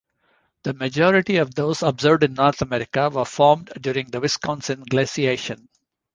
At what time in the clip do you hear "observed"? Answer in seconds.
1.83-2.23